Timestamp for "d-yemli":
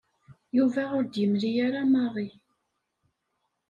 1.05-1.51